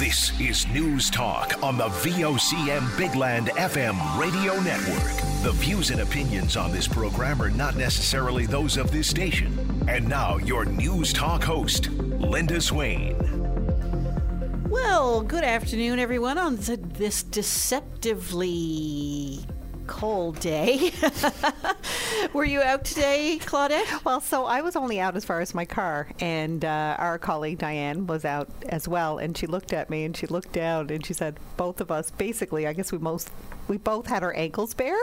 [0.00, 5.04] This is News Talk on the VOCM Big Land FM radio network.
[5.42, 9.84] The views and opinions on this program are not necessarily those of this station.
[9.88, 13.14] And now, your News Talk host, Linda Swain.
[14.70, 19.40] Well, good afternoon, everyone, on this deceptively
[19.90, 20.92] cold day.
[22.32, 24.04] Were you out today, Claudette?
[24.04, 27.58] Well, so I was only out as far as my car, and uh, our colleague
[27.58, 29.18] Diane was out as well.
[29.18, 32.12] And she looked at me and she looked down and she said, "Both of us,
[32.12, 33.30] basically, I guess we most
[33.66, 35.02] we both had our ankles bare."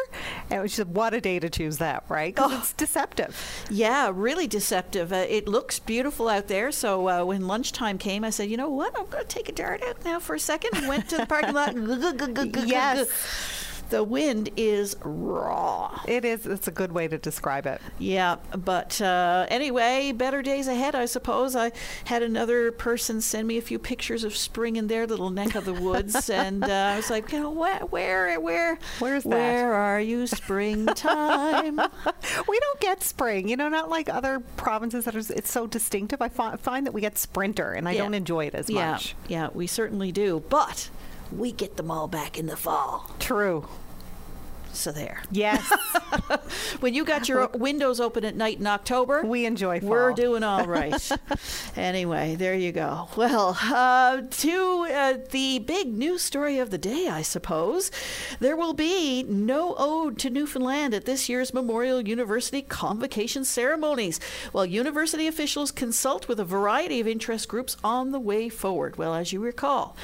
[0.49, 2.33] And she said, "What a day to choose that, right?
[2.33, 2.59] Because oh.
[2.59, 5.11] it's deceptive." Yeah, really deceptive.
[5.11, 6.71] Uh, it looks beautiful out there.
[6.71, 8.97] So uh, when lunchtime came, I said, "You know what?
[8.97, 10.75] I'm going to take a dart out now for a second.
[10.77, 11.75] And went to the parking lot.
[12.65, 15.99] yes the wind is raw.
[16.07, 16.45] It is.
[16.45, 17.81] It's a good way to describe it.
[17.99, 21.55] Yeah, but uh, anyway, better days ahead, I suppose.
[21.55, 21.71] I
[22.05, 25.65] had another person send me a few pictures of spring in their little neck of
[25.65, 29.29] the woods, and uh, I was like, you know, where, where, where, where's that?
[29.29, 31.77] Where are you, springtime?
[32.47, 33.49] we don't get spring.
[33.49, 35.19] You know, not like other provinces that are.
[35.19, 36.21] It's so distinctive.
[36.21, 38.03] I find that we get sprinter, and I yeah.
[38.03, 38.91] don't enjoy it as yeah.
[38.91, 39.15] much.
[39.27, 40.89] Yeah, we certainly do, but
[41.31, 43.09] we get them all back in the fall.
[43.19, 43.67] True.
[44.77, 45.23] So there.
[45.31, 45.61] Yes.
[46.81, 49.89] when you got your windows open at night in October, we enjoy fall.
[49.89, 51.11] We're doing all right.
[51.75, 53.09] anyway, there you go.
[53.17, 57.89] Well, uh, to uh, the big news story of the day, I suppose.
[58.39, 64.19] There will be no ode to Newfoundland at this year's Memorial University convocation ceremonies,
[64.51, 68.97] while university officials consult with a variety of interest groups on the way forward.
[68.97, 69.97] Well, as you recall,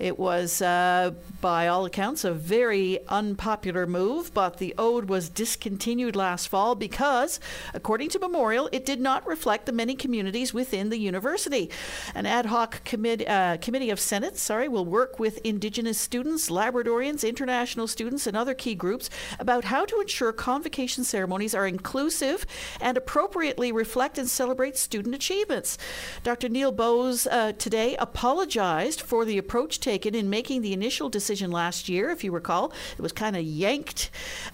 [0.00, 6.16] it was, uh, by all accounts, a very unpopular move, but the ode was discontinued
[6.16, 7.38] last fall because,
[7.74, 11.70] according to Memorial, it did not reflect the many communities within the university.
[12.14, 17.28] An ad hoc commit, uh, committee of Senate, sorry, will work with Indigenous students, Labradorians,
[17.28, 22.46] international students, and other key groups about how to ensure convocation ceremonies are inclusive
[22.80, 25.78] and appropriately reflect and celebrate student achievements.
[26.22, 26.48] Dr.
[26.48, 31.88] Neil Bose uh, today apologized for the approach taken in making the initial decision last
[31.88, 32.10] year.
[32.10, 33.95] If you recall, it was kind of yanked,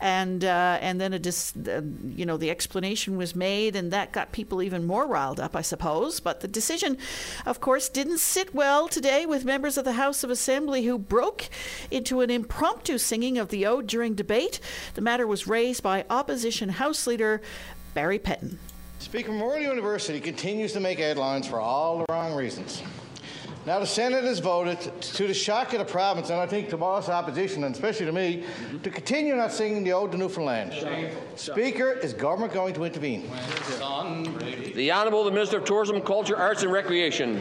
[0.00, 4.12] and uh, and then a dis- uh, you know the explanation was made, and that
[4.12, 6.20] got people even more riled up, I suppose.
[6.20, 6.98] But the decision,
[7.46, 11.48] of course, didn't sit well today with members of the House of Assembly who broke
[11.90, 14.60] into an impromptu singing of the ode during debate.
[14.94, 17.40] The matter was raised by opposition House Leader
[17.94, 18.58] Barry Petten.
[18.98, 22.82] Speaker, Memorial University continues to make headlines for all the wrong reasons.
[23.64, 26.76] Now, the Senate has voted, to the shock of the province, and I think to
[26.76, 28.44] most opposition, and especially to me,
[28.82, 30.74] to continue not singing the Ode to Newfoundland.
[31.36, 33.30] Speaker, is government going to intervene?
[34.74, 37.40] The Honourable the Minister of Tourism, Culture, Arts and Recreation.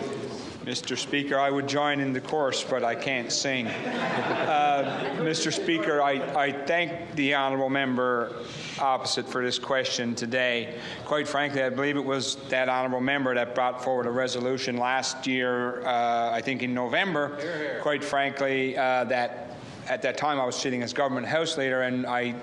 [0.64, 0.96] Mr.
[0.96, 3.66] Speaker, I would join in the chorus, but I can't sing.
[3.66, 5.52] Uh, Mr.
[5.52, 8.36] Speaker, I, I thank the honourable member
[8.80, 10.80] opposite for this question today.
[11.06, 15.26] Quite frankly, I believe it was that honourable member that brought forward a resolution last
[15.26, 17.80] year, uh, I think in November, here, here.
[17.82, 19.58] quite frankly, uh, that
[19.88, 22.36] at that time I was sitting as government house leader and I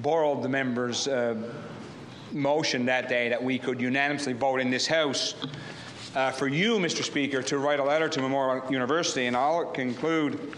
[0.00, 1.36] borrowed the member's uh,
[2.32, 5.34] motion that day that we could unanimously vote in this House
[6.16, 7.04] uh, for you, Mr.
[7.04, 10.56] Speaker, to write a letter to Memorial University, and I'll conclude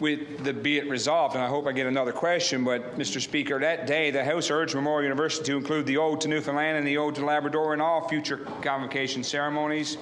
[0.00, 3.18] with the be it resolved, and I hope I get another question, but Mr.
[3.18, 6.86] Speaker, that day the House urged Memorial University to include the Ode to Newfoundland and
[6.86, 9.96] the Ode to Labrador in all future convocation ceremonies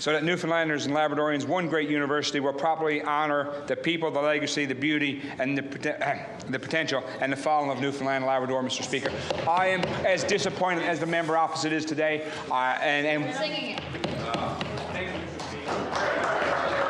[0.00, 4.64] so that Newfoundlanders and Labradorians, one great university, will properly honour the people, the legacy,
[4.64, 5.62] the beauty, and the,
[6.48, 8.82] the potential and the fallen of Newfoundland and Labrador, Mr.
[8.82, 9.12] Speaker.
[9.46, 12.26] I am as disappointed as the member opposite is today.
[12.50, 13.24] Uh, and, and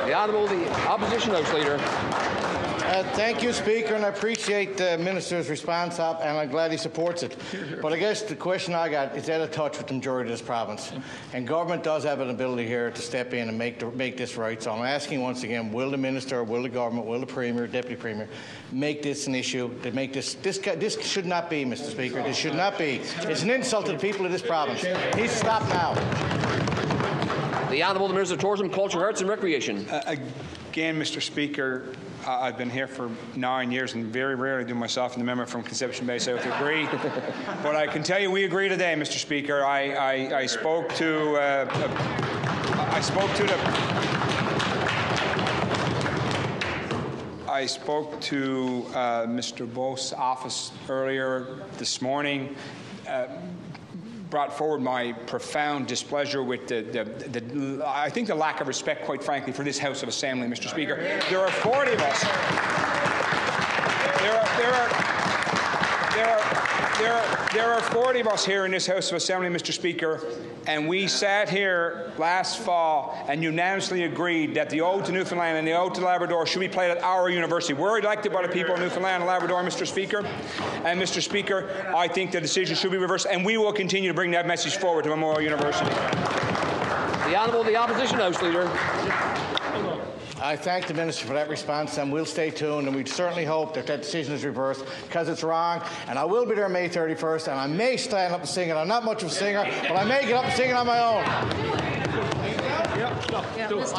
[0.07, 1.79] the Honourable, the Opposition House Leader.
[2.91, 6.77] Uh, thank you, Speaker, and I appreciate the Minister's response, up, and I'm glad he
[6.77, 7.37] supports it.
[7.81, 10.37] But I guess the question I got is out of touch with the majority of
[10.37, 10.91] this province.
[11.33, 14.37] And government does have an ability here to step in and make, the, make this
[14.37, 14.61] right.
[14.61, 17.95] So I'm asking once again, will the Minister, will the government, will the Premier, Deputy
[17.95, 18.29] Premier,
[18.73, 21.93] make this an issue, to make this, this, this should not be, Mr.
[21.93, 23.03] Speaker, this should not be.
[23.21, 24.85] It's an insult to the people of this province.
[25.15, 25.95] He's stopped now.
[27.71, 29.89] The Honourable Minister of Tourism, Culture, Arts and Recreation.
[29.89, 30.17] Uh,
[30.73, 31.23] again, Mr.
[31.23, 31.95] Speaker,
[32.27, 35.63] I've been here for nine years and very rarely do myself and the member from
[35.63, 36.87] Conception Bay South agree.
[37.63, 39.19] but I can tell you we agree today, Mr.
[39.19, 39.65] Speaker.
[39.65, 44.31] I, I, I spoke to uh, I spoke to the
[47.49, 49.73] I spoke to uh, Mr.
[49.73, 52.55] Bose's office earlier this morning.
[53.09, 53.27] Uh,
[54.31, 57.05] brought forward my profound displeasure with the, the,
[57.41, 60.69] the, I think the lack of respect, quite frankly, for this House of Assembly, Mr.
[60.69, 60.97] Speaker.
[61.29, 62.23] There are 40 of us.
[64.21, 64.89] There are, there are,
[66.15, 66.61] there are
[67.01, 69.73] there are, there are 40 of us here in this House of Assembly, Mr.
[69.73, 70.21] Speaker,
[70.71, 75.67] and we sat here last fall and unanimously agreed that the Ode to Newfoundland and
[75.67, 77.75] the Ode to Labrador should be played at our university.
[77.75, 79.85] We're elected by the people of Newfoundland and Labrador, Mr.
[79.85, 80.25] Speaker.
[80.85, 81.21] And, Mr.
[81.21, 84.47] Speaker, I think the decision should be reversed, and we will continue to bring that
[84.47, 85.91] message forward to Memorial University.
[85.91, 89.30] The Honourable the Opposition House Leader.
[90.43, 93.75] I thank the Minister for that response and we'll stay tuned and we certainly hope
[93.75, 97.49] that that decision is reversed because it's wrong and I will be there May 31st
[97.49, 98.73] and I may stand up and sing it.
[98.73, 100.87] I'm not much of a singer, but I may get up and sing it on
[100.87, 101.25] my own.
[102.97, 103.57] Yeah, Mr.
[103.57, 103.93] Yeah, let's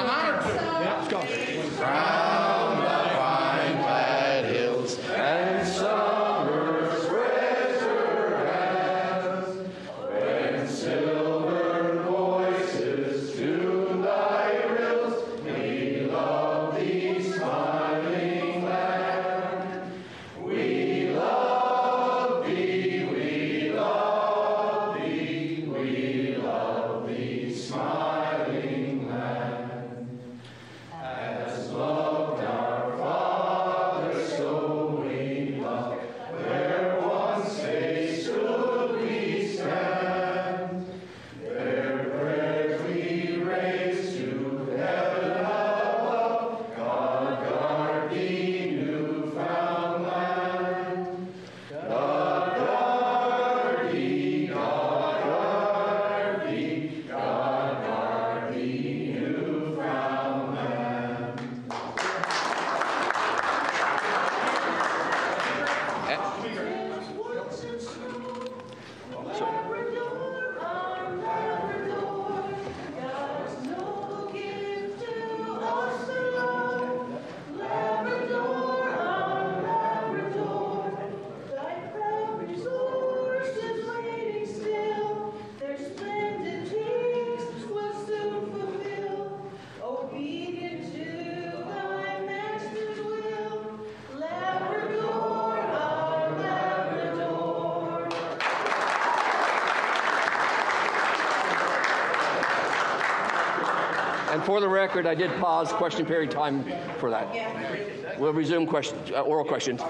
[104.42, 106.64] And for the record, I did pause question period time
[106.98, 108.20] for that.
[108.20, 109.82] We'll resume question, uh, oral questions.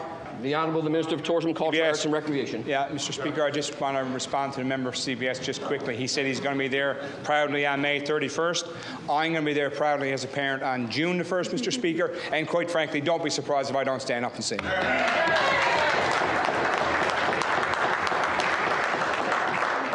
[0.42, 1.88] The Honourable the Minister of Tourism, Culture, Yes.
[1.88, 2.65] Arts and Recreation.
[2.68, 3.13] Yeah, Mr.
[3.13, 5.95] Speaker, I just want to respond to the member of CBS just quickly.
[5.95, 8.68] He said he's going to be there proudly on May 31st.
[9.09, 11.71] I'm going to be there proudly as a parent on June the 1st, Mr.
[11.71, 12.13] Speaker.
[12.33, 14.59] And quite frankly, don't be surprised if I don't stand up and sing.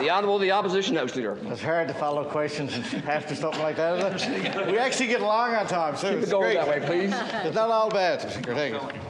[0.06, 1.36] The Honourable the Opposition House Leader.
[1.46, 2.72] It's hard to follow questions
[3.08, 4.66] after something like that, isn't it?
[4.68, 6.64] We actually get along on time, so Keep it's it going great.
[6.64, 7.12] that way, please.
[7.44, 8.20] It's not all bad.
[8.30, 8.54] Speaker.
[8.54, 9.00] Thank you.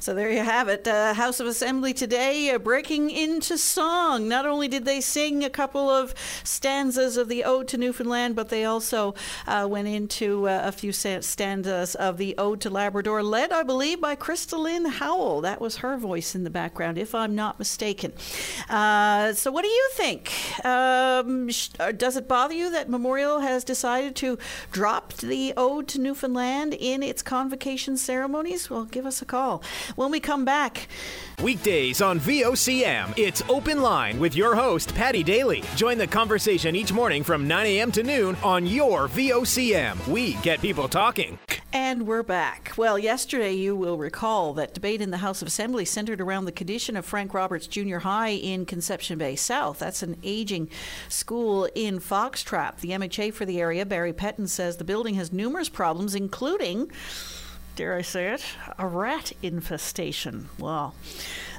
[0.00, 0.88] So there you have it.
[0.88, 4.28] Uh, House of Assembly today uh, breaking into song.
[4.28, 8.48] Not only did they sing a couple of stanzas of the Ode to Newfoundland, but
[8.48, 9.14] they also
[9.46, 14.00] uh, went into uh, a few stanzas of the Ode to Labrador, led, I believe,
[14.00, 15.42] by Krista Lynn Howell.
[15.42, 18.14] That was her voice in the background, if I'm not mistaken.
[18.70, 20.32] Uh, so, what do you think?
[20.64, 24.38] Um, uh, does it bother you that Memorial has decided to
[24.72, 28.70] drop the Ode to Newfoundland in its convocation ceremonies?
[28.70, 29.62] Well, give us a call.
[29.96, 30.88] When we come back,
[31.42, 35.62] Weekdays on VOCM, it's Open Line with your host, Paddy Daly.
[35.74, 37.90] Join the conversation each morning from 9 a.m.
[37.92, 40.06] to noon on your VOCM.
[40.06, 41.38] We get people talking.
[41.72, 42.72] And we're back.
[42.76, 46.52] Well, yesterday you will recall that debate in the House of Assembly centered around the
[46.52, 49.78] condition of Frank Roberts Junior High in Conception Bay South.
[49.78, 50.68] That's an aging
[51.08, 52.80] school in Foxtrap.
[52.80, 56.90] The MHA for the area, Barry Petten, says the building has numerous problems, including
[57.80, 58.44] dare I say it,
[58.78, 60.50] a rat infestation.
[60.58, 60.94] Well,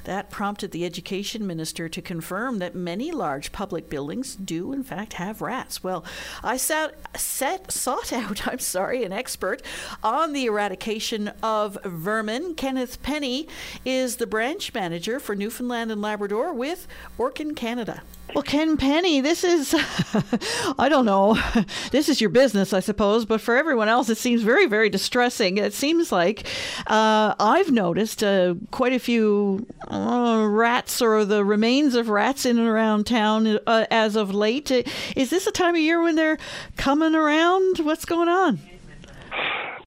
[0.04, 5.14] that prompted the education minister to confirm that many large public buildings do, in fact,
[5.14, 5.82] have rats.
[5.82, 6.04] Well,
[6.44, 9.62] I sat, set, sought out, I'm sorry, an expert
[10.04, 12.54] on the eradication of vermin.
[12.54, 13.48] Kenneth Penny
[13.84, 16.86] is the branch manager for Newfoundland and Labrador with
[17.18, 18.04] Orkin Canada.
[18.34, 19.74] Well, Ken Penny, this is,
[20.78, 21.38] I don't know,
[21.90, 25.58] this is your business, I suppose, but for everyone else, it seems very, very distressing.
[25.58, 26.46] It seems like
[26.86, 32.58] uh, I've noticed uh, quite a few uh, rats or the remains of rats in
[32.58, 34.70] and around town uh, as of late.
[34.70, 36.38] Is this a time of year when they're
[36.78, 37.80] coming around?
[37.80, 38.60] What's going on?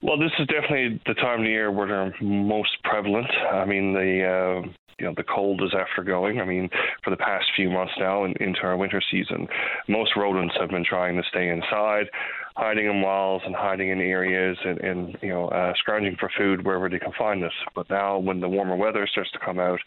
[0.02, 3.30] Well, this is definitely the time of the year where they're most prevalent.
[3.50, 6.40] I mean, the uh, you know the cold is after going.
[6.40, 6.70] I mean,
[7.04, 9.46] for the past few months now and into our winter season,
[9.88, 12.06] most rodents have been trying to stay inside,
[12.56, 16.64] hiding in walls and hiding in areas and, and you know uh, scrounging for food
[16.64, 17.52] wherever they can find us.
[17.74, 19.80] But now, when the warmer weather starts to come out,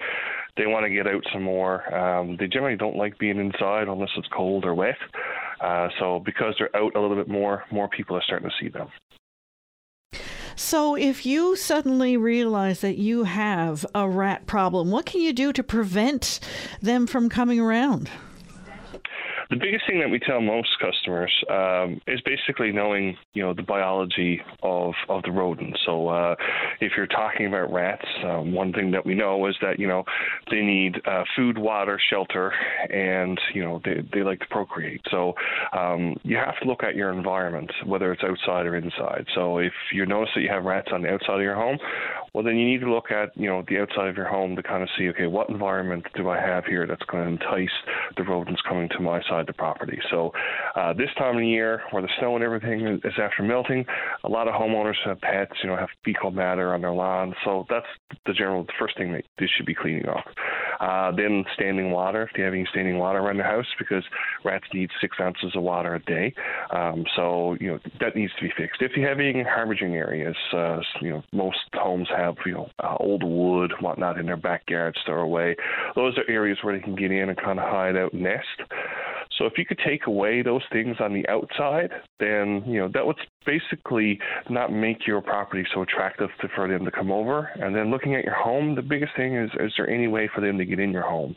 [0.58, 1.94] they want to get out some more.
[1.94, 4.98] Um, they generally don't like being inside unless it's cold or wet.
[5.60, 8.70] Uh, so because they're out a little bit more, more people are starting to see
[8.70, 8.89] them.
[10.62, 15.54] So, if you suddenly realize that you have a rat problem, what can you do
[15.54, 16.42] to prevent
[16.82, 18.10] them from coming around?
[19.50, 23.63] The biggest thing that we tell most customers um, is basically knowing, you know, the
[23.63, 25.75] biology of, of the rodent.
[25.88, 26.36] So uh,
[26.82, 30.03] if you're talking about rats, um, one thing that we know is that, you know,
[30.51, 32.53] they need uh, food, water, shelter,
[32.94, 35.01] and, you know, they, they like to procreate.
[35.10, 35.34] So
[35.74, 39.25] um, you have to look at your environment, whether it's outside or inside.
[39.34, 41.79] So if you notice that you have rats on the outside of your home,
[42.36, 44.62] well, then you need to look at, you know, the outside of your home to
[44.62, 47.74] kind of see, okay, what environment do I have here that's going to entice
[48.15, 50.00] the rodents coming to my side the property?
[50.10, 50.31] So
[50.75, 53.86] uh, this time of the year, where the snow and everything is after melting,
[54.24, 57.36] a lot of homeowners have pets, you know, have fecal matter on their lawn.
[57.46, 57.86] So that's
[58.25, 60.25] the general, the first thing that they should be cleaning off.
[60.79, 64.03] Uh, then standing water, if you have any standing water around the house, because
[64.46, 66.34] rats need six ounces of water a day.
[66.72, 68.81] Um, so, you know, that needs to be fixed.
[68.81, 72.96] If you have any hemorrhaging areas, uh, you know, most homes have, you know, uh,
[73.00, 75.55] old wood, whatnot in their backyard, throw away.
[75.96, 78.46] Those are areas where they can get in and kind of hide out nest.
[79.38, 83.06] So if you could take away those things on the outside, then you know that
[83.06, 84.20] would basically
[84.50, 87.50] not make your property so attractive to, for them to come over.
[87.56, 90.42] And then looking at your home, the biggest thing is: is there any way for
[90.42, 91.36] them to get in your home?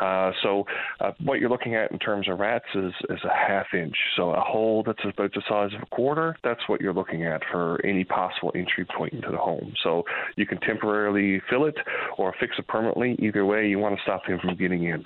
[0.00, 0.64] Uh, so
[1.00, 3.96] uh, what you're looking at in terms of rats is is a half inch.
[4.16, 6.36] So a hole that's about the size of a quarter.
[6.42, 9.74] That's what you're looking at for any possible entry point into the home.
[9.82, 10.04] So
[10.36, 11.76] you can temporarily fill it
[12.18, 13.16] or fix it permanently.
[13.20, 15.04] Either way, you want to stop them from getting in.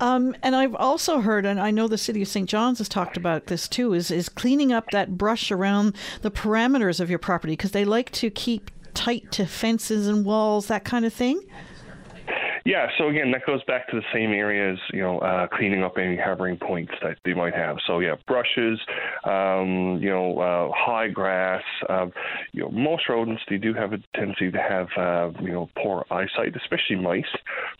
[0.00, 2.48] Um, and I've also heard, and I know the city of St.
[2.48, 7.00] John's has talked about this too, is is cleaning up that brush around the parameters
[7.00, 11.04] of your property because they like to keep tight to fences and walls, that kind
[11.04, 11.42] of thing.
[12.64, 15.96] Yeah, so again, that goes back to the same areas, you know, uh, cleaning up
[15.96, 17.76] any harboring points that they might have.
[17.86, 18.78] So yeah, brushes,
[19.24, 21.62] um, you know, uh, high grass.
[21.88, 22.06] Uh,
[22.52, 26.04] you know, most rodents they do have a tendency to have, uh, you know, poor
[26.10, 27.24] eyesight, especially mice.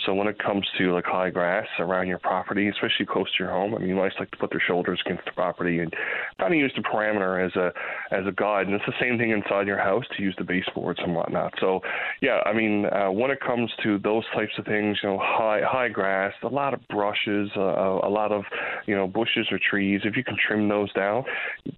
[0.07, 3.53] So when it comes to like high grass around your property, especially close to your
[3.53, 5.93] home, I mean, mice like to put their shoulders against the property and
[6.39, 7.73] kind of use the parameter as a
[8.15, 8.67] as a guide.
[8.67, 11.53] And it's the same thing inside your house to use the baseboards and whatnot.
[11.61, 11.81] So
[12.23, 15.61] yeah, I mean, uh, when it comes to those types of things, you know, high
[15.65, 18.45] high grass, a lot of brushes, uh, a lot of
[18.87, 20.03] you know bushes or trees.
[20.05, 21.25] If you can trim those down,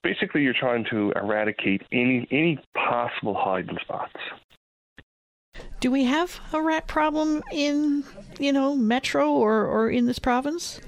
[0.03, 4.13] basically you're trying to eradicate any any possible hiding spots.
[5.81, 8.05] Do we have a rat problem in,
[8.39, 10.81] you know, Metro or, or in this province?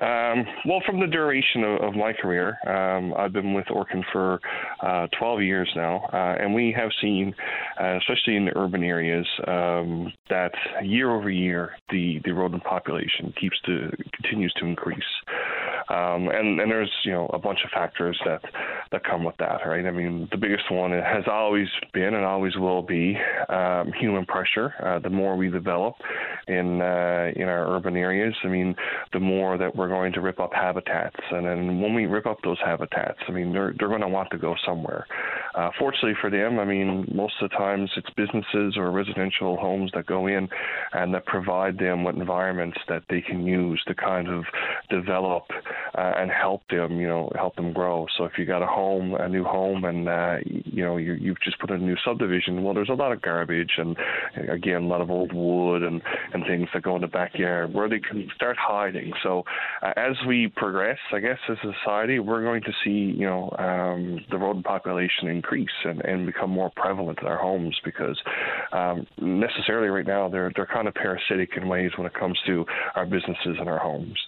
[0.00, 4.40] Um, well, from the duration of, of my career, um, I've been with Orkin for
[4.82, 7.34] uh, 12 years now, uh, and we have seen,
[7.80, 13.32] uh, especially in the urban areas, um, that year over year the, the rodent population
[13.38, 14.98] keeps to continues to increase.
[15.88, 18.40] Um, and, and there's you know a bunch of factors that
[18.94, 19.84] that come with that, right?
[19.84, 23.16] I mean, the biggest one has always been and always will be
[23.48, 24.72] um, human pressure.
[24.82, 25.94] Uh, the more we develop
[26.46, 28.74] in uh, in our urban areas, I mean,
[29.12, 32.38] the more that we're going to rip up habitats, and then when we rip up
[32.44, 35.06] those habitats, I mean, they're they're going to want to go somewhere.
[35.54, 39.90] Uh, fortunately for them, I mean, most of the times it's businesses or residential homes
[39.94, 40.48] that go in
[40.92, 44.44] and that provide them with environments that they can use to kind of
[44.90, 45.44] develop
[45.96, 48.06] uh, and help them, you know, help them grow.
[48.18, 51.40] So if you got a home, a new home, and uh, you know you, you've
[51.40, 53.96] just put in a new subdivision, well, there's a lot of garbage and
[54.48, 57.88] again a lot of old wood and and things that go in the backyard where
[57.88, 59.12] they can start hiding.
[59.22, 59.44] So
[59.82, 63.50] uh, as we progress, I guess as a society, we're going to see you know
[63.58, 68.20] um, the rodent population increase and, and become more prevalent in our homes because
[68.72, 72.64] um, necessarily right now they're they're kind of parasitic in ways when it comes to
[72.94, 74.18] our businesses and our homes.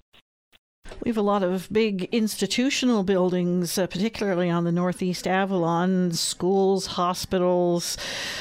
[1.04, 6.86] We have a lot of big institutional buildings, uh, particularly on the Northeast Avalon, schools,
[6.86, 7.96] hospitals,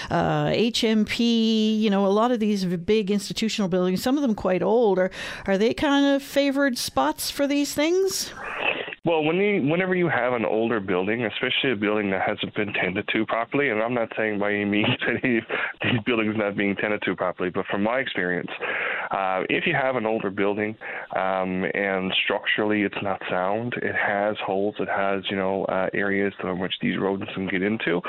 [0.09, 4.63] uh, HMP, you know, a lot of these big institutional buildings, some of them quite
[4.63, 4.97] old.
[4.97, 5.11] Are,
[5.45, 8.33] are they kind of favored spots for these things?
[9.05, 12.73] Well, when you, whenever you have an older building, especially a building that hasn't been
[12.73, 15.41] tended to properly, and I'm not saying by any means any
[15.83, 18.49] these buildings not being tended to properly, but from my experience,
[19.11, 20.75] uh, if you have an older building
[21.15, 26.33] um, and structurally it's not sound, it has holes, it has you know uh, areas
[26.43, 28.01] in which these rodents can get into,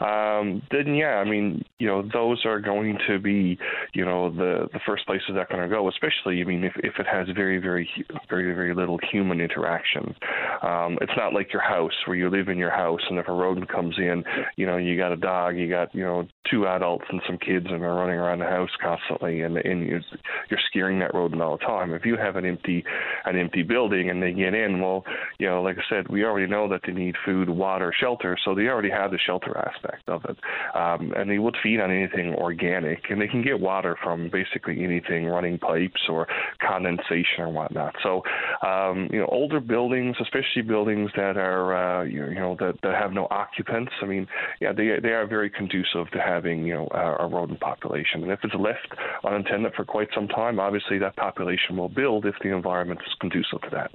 [0.00, 3.58] um, then yeah, I mean you know those are going to be
[3.92, 5.88] you know the the first places that are going to go.
[5.88, 7.86] Especially I mean if if it has very very
[8.30, 10.14] very very little human interaction.
[10.62, 13.32] Um, it's not like your house where you live in your house and if a
[13.32, 14.24] rodent comes in,
[14.56, 17.66] you know you got a dog, you got you know two adults and some kids
[17.68, 20.02] and they're running around the house constantly and and you're,
[20.50, 21.92] you're scaring that rodent all the time.
[21.92, 22.84] If you have an empty
[23.24, 25.04] an empty building and they get in, well,
[25.38, 28.54] you know, like I said, we already know that they need food, water, shelter, so
[28.54, 30.36] they already have the shelter aspect of it,
[30.74, 34.82] um, and they would feed on anything organic, and they can get water from basically
[34.82, 36.26] anything, running pipes or
[36.66, 37.94] condensation or whatnot.
[38.02, 38.22] So,
[38.66, 43.12] um, you know, older buildings, especially buildings that are uh, you know that, that have
[43.12, 43.92] no occupants.
[44.02, 44.26] I mean,
[44.60, 48.30] yeah, they they are very conducive to having you know a, a rodent population, and
[48.30, 48.88] if it's left
[49.24, 53.60] unattended for quite some time, obviously that population will build if the environment is conducive
[53.62, 53.90] to that.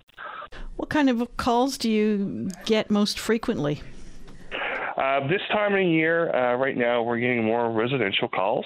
[0.76, 3.82] What kind of calls do you get most frequently?
[4.98, 8.66] Uh, this time of year, uh, right now, we're getting more residential calls.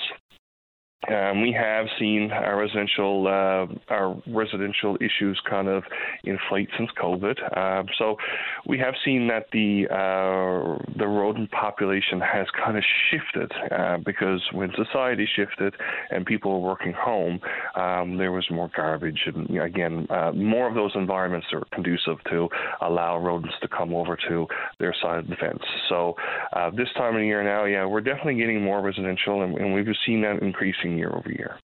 [1.08, 5.84] Um, we have seen our residential uh, our residential issues kind of
[6.24, 7.58] inflate since COVID.
[7.58, 8.18] Um, so
[8.66, 14.42] we have seen that the uh, the rodent population has kind of shifted uh, because
[14.54, 15.75] when society shifted
[16.10, 17.39] and people were working home,
[17.75, 22.50] um, there was more garbage and again uh, more of those environments are conducive to
[22.82, 24.48] allow rodents to come over to
[24.80, 25.62] their side of the fence.
[25.89, 26.16] So
[26.54, 29.86] uh, this time of year now, yeah, we're definitely getting more residential, and, and we've
[30.06, 31.58] seen that increasing year over year.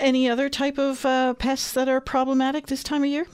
[0.00, 3.26] Any other type of uh, pests that are problematic this time of year?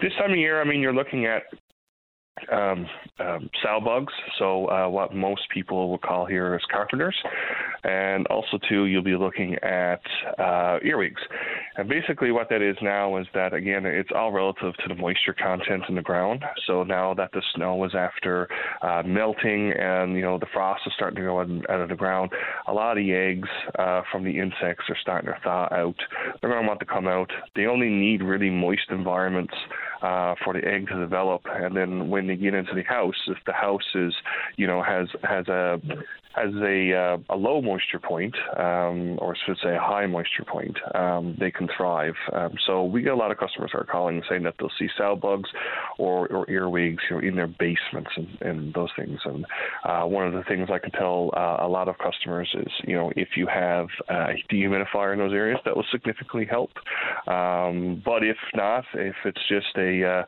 [0.00, 1.42] This time of year, I mean, you're looking at
[2.52, 2.86] um,
[3.18, 7.16] um, sow bugs, so uh, what most people will call here is carpenters,
[7.84, 10.00] and also too you'll be looking at
[10.38, 11.20] uh, earwigs.
[11.76, 15.34] And basically, what that is now is that again it's all relative to the moisture
[15.34, 16.44] content in the ground.
[16.66, 18.48] So now that the snow is after
[18.82, 22.30] uh, melting and you know the frost is starting to go out of the ground,
[22.66, 23.48] a lot of the eggs
[23.78, 25.96] uh, from the insects are starting to thaw out.
[26.40, 27.30] They're going to want to come out.
[27.56, 29.54] They only need really moist environments
[30.02, 33.52] uh, for the egg to develop, and then when get into the house, if the
[33.52, 34.14] house is,
[34.56, 35.80] you know, has has a
[36.34, 40.76] has a uh, a low moisture point, um, or should say a high moisture point,
[40.94, 42.14] um, they can thrive.
[42.32, 45.16] Um, so we get a lot of customers are calling saying that they'll see sow
[45.16, 45.48] bugs
[45.98, 49.18] or, or earwigs you know, in their basements and, and those things.
[49.24, 49.46] And
[49.84, 52.94] uh, one of the things I can tell uh, a lot of customers is, you
[52.94, 56.70] know, if you have a dehumidifier in those areas, that will significantly help.
[57.28, 60.24] Um, but if not, if it's just a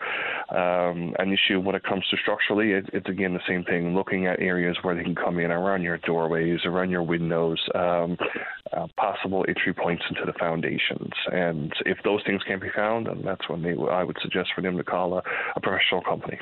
[0.53, 3.95] uh, um, an issue when it comes to structurally, it, it's again the same thing.
[3.95, 8.17] Looking at areas where they can come in around your doorways, around your windows, um,
[8.73, 11.13] uh, possible entry points into the foundations.
[11.33, 14.63] And if those things can't be found, then that's when they I would suggest for
[14.63, 15.23] them to call a,
[15.55, 16.39] a professional company.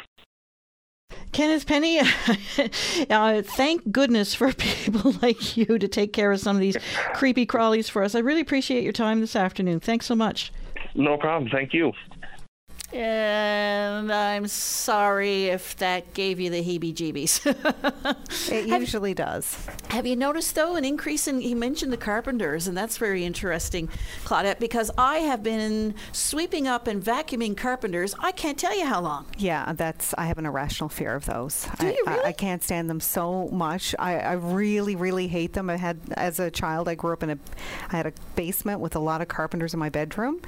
[1.33, 1.99] Kenneth Penny,
[3.11, 6.77] uh, thank goodness for people like you to take care of some of these
[7.15, 8.15] creepy crawlies for us.
[8.15, 9.81] I really appreciate your time this afternoon.
[9.81, 10.53] Thanks so much.
[10.95, 11.51] No problem.
[11.51, 11.93] Thank you.
[12.95, 17.41] And I'm sorry if that gave you the heebie jeebies.
[18.51, 19.67] It usually does.
[19.89, 23.89] Have you noticed, though, an increase in, he mentioned the carpenters, and that's very interesting,
[24.25, 29.01] Claudette, because I have been sweeping up and vacuuming carpenters, I can't tell you how
[29.01, 29.27] long.
[29.39, 30.15] Yeah, that's.
[30.19, 31.67] I have an irrational fear of those.
[31.79, 32.25] Do I, you I, really?
[32.27, 33.95] I can't stand them so much.
[33.99, 35.71] I, I really, really hate them.
[35.71, 37.39] I had, as a child, I grew up in a,
[37.91, 40.41] I had a basement with a lot of carpenters in my bedroom,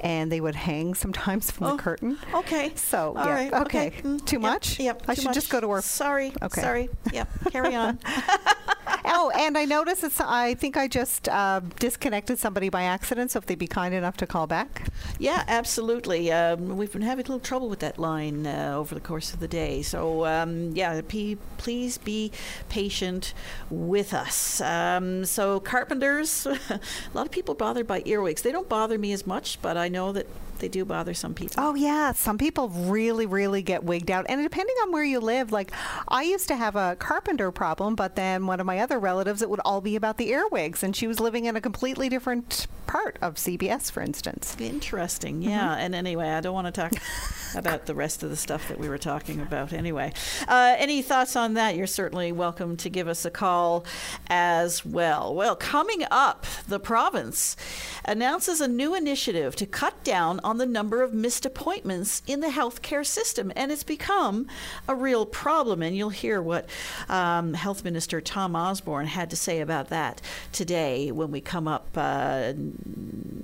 [0.00, 2.18] and they would hang sometimes from Oh, the curtain.
[2.34, 2.72] Okay.
[2.88, 3.90] So All yeah, right, okay.
[4.02, 4.80] Mm, Too yep, much.
[4.80, 5.02] Yep.
[5.08, 5.84] I should just go to work.
[5.84, 6.32] Sorry.
[6.40, 6.60] Okay.
[6.62, 6.88] Sorry.
[7.12, 7.28] Yep.
[7.50, 7.98] Carry on.
[9.04, 10.20] oh, and I noticed it's.
[10.20, 13.30] I think I just uh, disconnected somebody by accident.
[13.30, 14.88] So if they'd be kind enough to call back.
[15.18, 16.32] Yeah, absolutely.
[16.32, 19.40] Um, we've been having a little trouble with that line uh, over the course of
[19.40, 19.82] the day.
[19.82, 22.32] So, um, yeah, p- please be
[22.68, 23.34] patient
[23.70, 24.60] with us.
[24.60, 26.80] Um, so, carpenters, a
[27.14, 28.42] lot of people bothered by earwigs.
[28.42, 30.26] They don't bother me as much, but I know that
[30.58, 31.54] they do bother some people.
[31.58, 35.52] Oh yeah, some people really, really get wigged out, and depending on where you live,
[35.52, 35.72] like
[36.08, 39.50] I used to have a carpenter problem, but then one of my other relatives, it
[39.50, 43.18] would all be about the earwigs, and she was living in a completely different part
[43.20, 44.56] of CBS, for instance.
[44.58, 45.76] Interesting, yeah.
[45.76, 46.92] And anyway, I don't want to talk
[47.54, 49.72] about the rest of the stuff that we were talking about.
[49.72, 50.12] Anyway,
[50.48, 51.76] uh, any thoughts on that?
[51.76, 53.84] You're certainly welcome to give us a call
[54.28, 55.34] as well.
[55.34, 57.56] Well, coming up, the province
[58.04, 62.46] announces a new initiative to cut down on the number of missed appointments in the
[62.46, 64.46] healthcare system, and it's become
[64.88, 65.82] a real problem.
[65.82, 66.70] And you'll hear what
[67.10, 71.90] um, Health Minister Tom Osborne had to say about that today when we come up
[71.94, 72.54] uh,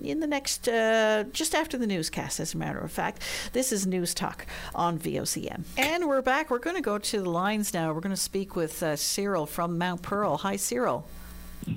[0.03, 3.21] in the next, uh, just after the newscast, as a matter of fact.
[3.53, 5.65] This is News Talk on VOCM.
[5.77, 6.51] And we're back.
[6.51, 7.93] We're going to go to the lines now.
[7.93, 10.39] We're going to speak with uh, Cyril from Mount Pearl.
[10.39, 11.07] Hi, Cyril.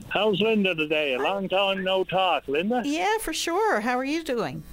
[0.08, 1.16] How's Linda today?
[1.16, 2.82] A long time no talk, Linda.
[2.86, 3.82] Yeah, for sure.
[3.82, 4.63] How are you doing?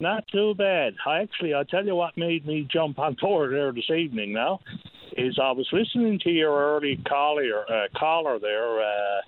[0.00, 0.94] Not too bad.
[1.06, 4.32] I actually, I'll tell you what made me jump on board there this evening.
[4.32, 4.60] Now,
[5.16, 8.80] is I was listening to your early caller, uh, caller there.
[8.80, 9.20] Uh,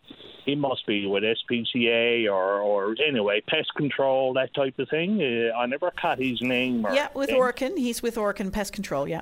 [0.46, 5.20] he must be with SPCA or, or anyway, pest control, that type of thing.
[5.20, 6.86] Uh, I never caught his name.
[6.86, 7.42] Or Yeah, with anything.
[7.42, 7.78] Orkin.
[7.78, 9.20] He's with Orkin Pest Control, yeah.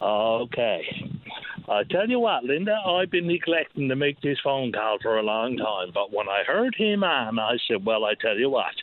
[0.00, 0.84] Okay.
[1.68, 5.22] I tell you what, Linda, I've been neglecting to make this phone call for a
[5.22, 8.74] long time, but when I heard him on, I said, well, I tell you what,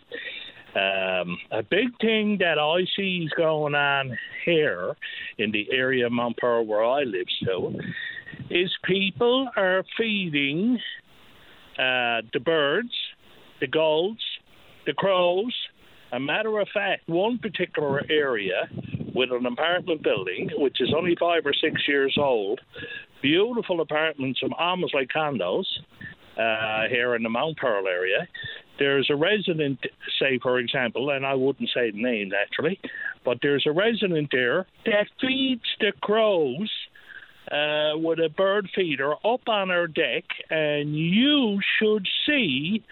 [0.75, 4.95] um, a big thing that I see is going on here
[5.37, 7.73] in the area of Mount Pearl where I live so
[8.49, 10.79] is people are feeding
[11.77, 12.91] uh, the birds,
[13.61, 14.17] the gulls,
[14.85, 15.55] the crows.
[16.11, 18.67] A matter of fact, one particular area
[19.13, 22.59] with an apartment building, which is only five or six years old,
[23.21, 25.65] beautiful apartments, almost like condos,
[26.37, 28.27] uh, here in the Mount Pearl area.
[28.79, 29.79] There's a resident,
[30.19, 32.79] say, for example, and I wouldn't say the name naturally,
[33.25, 36.71] but there's a resident there that feeds the crows
[37.51, 42.83] uh, with a bird feeder up on her deck, and you should see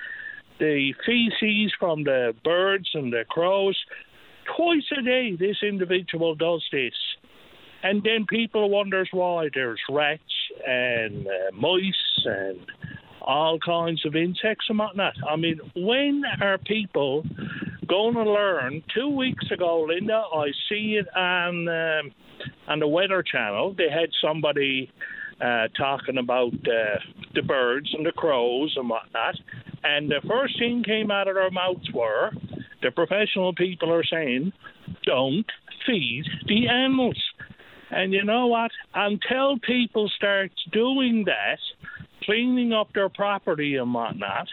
[0.60, 3.78] the feces from the birds and the crows
[4.56, 5.36] twice a day.
[5.36, 6.96] This individual does this,
[7.84, 10.22] and then people wonders why there's rats
[10.66, 12.60] and uh, mice and
[13.28, 15.14] all kinds of insects and whatnot.
[15.30, 17.24] I mean, when are people
[17.88, 18.82] going to learn?
[18.96, 22.12] Two weeks ago, Linda, I see it on um,
[22.68, 23.76] on the Weather Channel.
[23.78, 24.90] They had somebody
[25.42, 27.00] uh, talking about uh,
[27.36, 29.36] the birds and the crows and whatnot,
[29.84, 32.32] and the first thing came out of their mouths were
[32.82, 34.54] the professional people are saying,
[35.06, 35.46] "Don't
[35.86, 37.22] feed the animals."
[37.90, 38.72] And you know what?
[38.94, 41.60] Until people start doing that,
[42.28, 44.48] cleaning up their property and whatnot,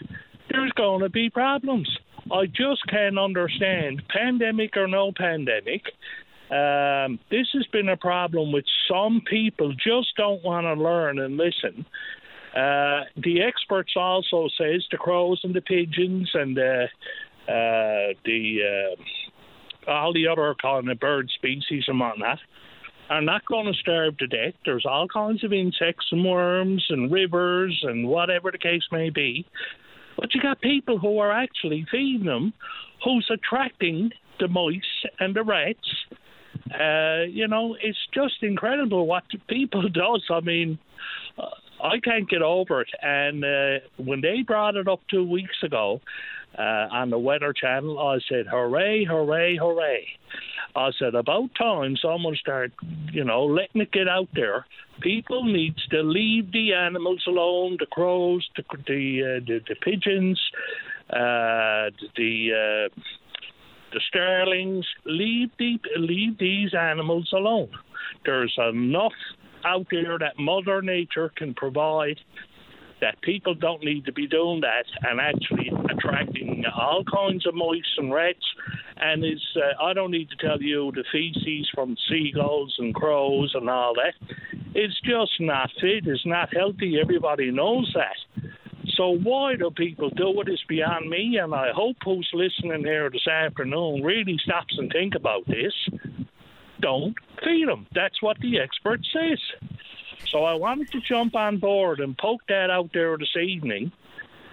[0.48, 1.88] there's going to be problems.
[2.32, 5.82] I just can't understand, pandemic or no pandemic.
[6.50, 11.36] Um, this has been a problem which some people just don't want to learn and
[11.36, 11.84] listen.
[12.54, 16.84] Uh, the experts also says the crows and the pigeons and the
[17.48, 18.94] uh, the
[19.86, 22.38] uh, all the other kind of bird species and whatnot
[23.10, 24.54] are not going to starve to death.
[24.64, 29.46] There's all kinds of insects and worms and rivers and whatever the case may be.
[30.16, 32.52] But you got people who are actually feeding them,
[33.04, 34.82] who's attracting the mice
[35.18, 35.78] and the rats.
[36.72, 40.24] Uh, you know, it's just incredible what people does.
[40.30, 40.78] I mean,
[41.38, 41.46] uh,
[41.84, 42.88] I can't get over it.
[43.02, 46.00] And uh, when they brought it up two weeks ago
[46.58, 49.04] uh, on the Weather Channel, I said, "Hooray!
[49.04, 49.58] Hooray!
[49.58, 50.06] Hooray!"
[50.74, 52.72] I said, "About time someone start,
[53.12, 54.64] you know, letting it get out there.
[55.02, 57.76] People needs to leave the animals alone.
[57.78, 60.40] The crows, the the uh, the, the pigeons,
[61.10, 63.02] uh, the uh,
[63.92, 64.86] the starlings.
[65.04, 67.68] Leave the leave these animals alone.
[68.24, 69.12] There's enough
[69.64, 72.18] out there that Mother Nature can provide
[73.00, 77.82] that people don't need to be doing that and actually attracting all kinds of mice
[77.98, 78.44] and rats.
[78.96, 83.52] And is uh, I don't need to tell you the feces from seagulls and crows
[83.54, 84.14] and all that.
[84.74, 86.06] It's just not fit.
[86.06, 86.98] It's not healthy.
[87.00, 88.50] Everybody knows that.
[88.96, 93.10] So why do people do it is beyond me, and I hope who's listening here
[93.10, 95.72] this afternoon really stops and think about this.
[96.84, 97.86] Don't feed them.
[97.94, 99.38] That's what the expert says.
[100.26, 103.90] So I wanted to jump on board and poke that out there this evening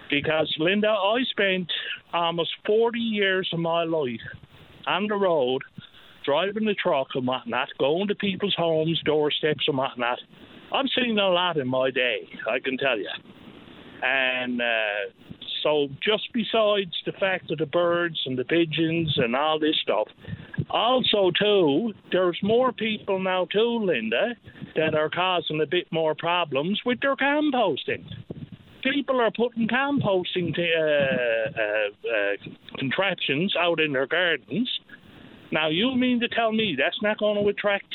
[0.08, 1.70] because, Linda, I spent
[2.14, 4.24] almost 40 years of my life
[4.86, 5.60] on the road,
[6.24, 10.18] driving the truck and whatnot, going to people's homes, doorsteps and whatnot.
[10.72, 13.10] I've seen a lot in my day, I can tell you.
[14.02, 15.12] And uh,
[15.62, 20.08] so, just besides the fact of the birds and the pigeons and all this stuff,
[20.72, 24.34] also too, there's more people now too, Linda,
[24.74, 28.04] that are causing a bit more problems with their composting.
[28.82, 32.36] People are putting composting to, uh, uh, uh,
[32.78, 34.68] contraptions out in their gardens,
[35.52, 37.94] Now, you mean to tell me that's not going to attract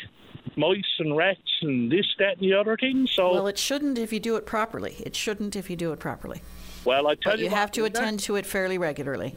[0.56, 3.08] mice and rats and this, that, and the other thing?
[3.12, 4.96] So, Well, it shouldn't if you do it properly.
[5.00, 6.42] It shouldn't if you do it properly.
[6.86, 9.36] well, I tell But you, you have to attend to it fairly regularly.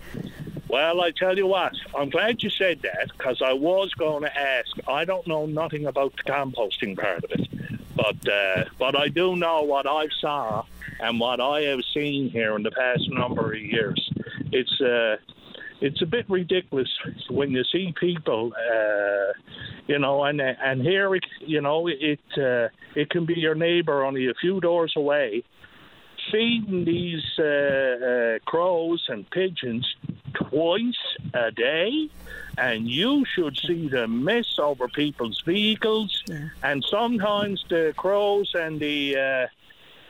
[0.70, 4.38] Well, I tell you what, I'm glad you said that because I was going to
[4.38, 4.70] ask.
[4.86, 7.48] I don't know nothing about the composting part of it,
[7.96, 10.64] but uh, but I do know what I've saw
[11.00, 14.12] and what I have seen here in the past number of years.
[14.52, 15.16] It's uh,
[15.80, 16.88] it's a bit ridiculous
[17.28, 19.32] when you see people, uh,
[19.88, 24.04] you know, and and here it, you know, it uh, it can be your neighbour
[24.04, 25.42] only a few doors away,
[26.30, 29.96] feeding these uh, uh, crows and pigeons
[30.34, 32.08] twice a day,
[32.58, 36.22] and you should see the mess over people's vehicles.
[36.62, 39.46] And sometimes the crows and the uh,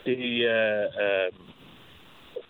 [0.05, 1.31] the uh, uh,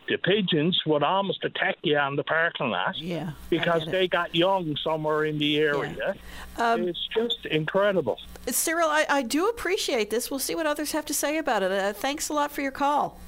[0.09, 2.99] the pigeons would almost attack you on the parking lot.
[2.99, 6.15] Yeah, because they got young somewhere in the area.
[6.57, 8.19] Um, it's just incredible.
[8.49, 10.31] Cyril, I, I do appreciate this.
[10.31, 11.71] We'll see what others have to say about it.
[11.71, 13.21] Uh, thanks a lot for your call.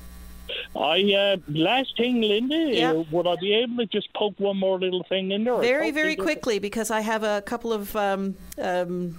[0.75, 2.93] I uh, last thing, Linda, Yeah.
[2.93, 5.59] uh, would I be able to just poke one more little thing in there?
[5.61, 9.19] Very, very it quickly, because I have a couple of um, um,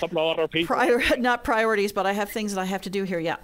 [0.00, 0.74] couple of other people.
[0.74, 3.20] prior, not priorities, but I have things that I have to do here.
[3.20, 3.36] Yeah.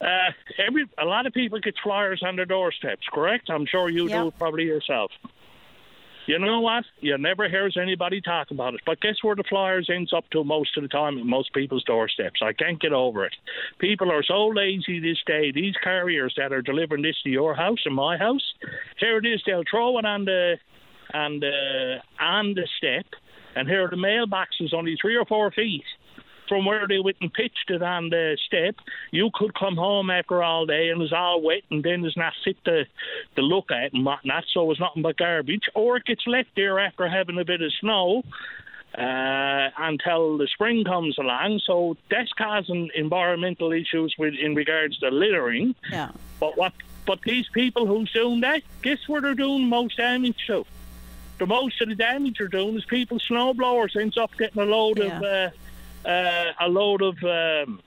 [0.00, 0.32] Uh,
[0.66, 3.50] every a lot of people get flyers on their doorsteps, correct?
[3.50, 4.24] I'm sure you Yeah.
[4.24, 5.12] do probably yourself.
[6.26, 6.84] You know what?
[7.00, 8.80] You never hears anybody talk about it.
[8.86, 11.84] But guess where the flyers ends up to most of the time at most people's
[11.84, 12.40] doorsteps?
[12.42, 13.34] I can't get over it.
[13.78, 15.50] People are so lazy this day.
[15.50, 18.54] These carriers that are delivering this to your house and my house,
[18.98, 19.42] here it is.
[19.44, 20.56] They'll throw it on the
[21.12, 23.06] on the on the step,
[23.56, 25.84] and here the mailbox is only three or four feet
[26.52, 28.74] from where they went and pitched it on the step,
[29.10, 32.34] you could come home after all day and it's all wet and then it's not
[32.44, 32.84] fit to,
[33.36, 35.62] to look at and whatnot, so it's nothing but garbage.
[35.74, 38.22] Or it gets left there after having a bit of snow
[38.98, 41.62] uh, until the spring comes along.
[41.64, 45.74] So that's causing environmental issues with in regards to littering.
[45.90, 46.10] Yeah.
[46.38, 46.74] But what?
[47.06, 50.66] But these people who's doing that, guess where they're doing most damage to?
[51.38, 54.98] The most of the damage they're doing is people snowblowers ends up getting a load
[55.00, 55.50] of uh,
[56.04, 57.80] uh, a load of um,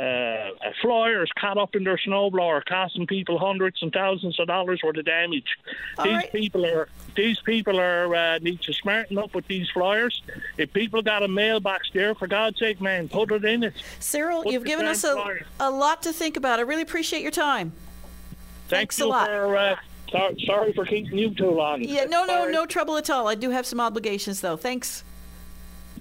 [0.00, 4.96] uh, flyers caught up in their snowblower, costing people hundreds and thousands of dollars worth
[4.96, 5.56] of damage.
[5.98, 6.32] All these right.
[6.32, 10.22] people are these people are uh, need to smarten up with these flyers.
[10.56, 13.74] If people got a mailbox there, for God's sake, man, put it in it.
[13.98, 15.46] Cyril, Put you've given us a, flyer.
[15.58, 16.58] a lot to think about.
[16.58, 17.72] I really appreciate your time.
[18.68, 19.26] Thank Thanks you a lot.
[19.28, 19.56] for.
[19.56, 19.76] Uh,
[20.10, 21.82] so- sorry for keeping you too long.
[21.82, 23.28] Yeah, no, no, no trouble at all.
[23.28, 24.56] I do have some obligations, though.
[24.56, 25.04] Thanks.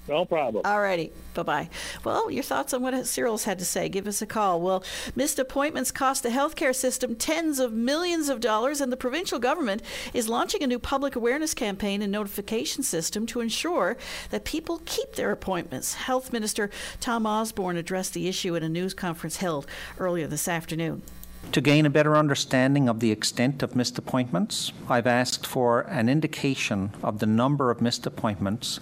[0.10, 0.64] No problem.
[0.66, 1.12] All righty.
[1.36, 1.70] bye bye.
[2.04, 3.90] Well, your thoughts on what Cyril's had to say?
[3.90, 4.60] Give us a call.
[4.60, 4.84] Well,
[5.16, 9.84] missed appointments cost the healthcare system tens of millions of dollars, and the provincial government
[10.14, 13.98] is launching a new public awareness campaign and notification system to ensure
[14.32, 15.94] that people keep their appointments.
[15.94, 19.68] Health Minister Tom Osborne addressed the issue at a news conference held
[20.00, 21.04] earlier this afternoon.
[21.54, 26.08] To gain a better understanding of the extent of missed appointments, I've asked for an
[26.08, 28.80] indication of the number of missed appointments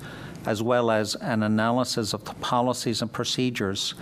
[0.48, 3.94] as well as an analysis of the policies and procedures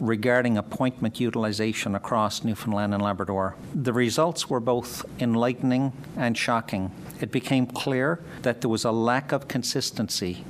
[0.00, 3.54] regarding appointment utilization across Newfoundland and Labrador.
[3.72, 6.90] The results were both enlightening and shocking.
[7.20, 10.44] It became clear that there was a lack of consistency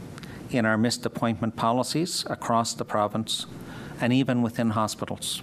[0.50, 3.44] in our missed appointment policies across the province
[4.00, 5.42] and even within hospitals.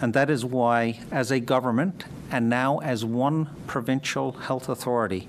[0.00, 5.28] And that is why, as a government and now as one provincial health authority,